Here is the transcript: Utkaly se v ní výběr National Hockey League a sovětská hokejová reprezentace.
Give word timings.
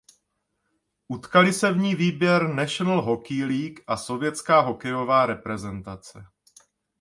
Utkaly 1.07 1.53
se 1.53 1.71
v 1.71 1.77
ní 1.77 1.95
výběr 1.95 2.47
National 2.53 3.01
Hockey 3.01 3.43
League 3.43 3.79
a 3.87 3.97
sovětská 3.97 4.59
hokejová 4.61 5.25
reprezentace. 5.25 6.23